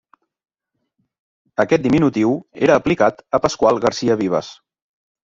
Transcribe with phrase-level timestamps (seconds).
[1.63, 2.33] Aquest diminutiu
[2.67, 4.49] era aplicat a Pasqual Garcia Vives.